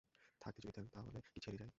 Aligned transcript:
থাকতে 0.41 0.59
যদি 0.61 0.71
দেন 0.75 0.85
তা 0.87 0.99
হলে 1.05 1.19
কি 1.25 1.39
ছেড়ে 1.39 1.57
যাই? 1.57 1.69